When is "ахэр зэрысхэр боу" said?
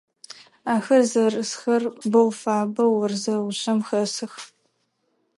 0.73-2.29